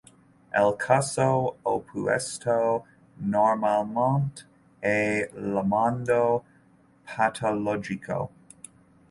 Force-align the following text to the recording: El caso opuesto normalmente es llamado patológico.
El 0.59 0.71
caso 0.83 1.57
opuesto 1.61 2.81
normalmente 3.19 4.41
es 4.81 5.31
llamado 5.35 6.43
patológico. 7.05 8.31